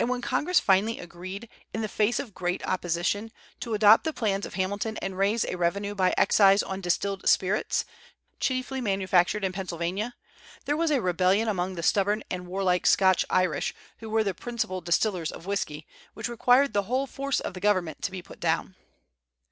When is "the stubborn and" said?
11.76-12.48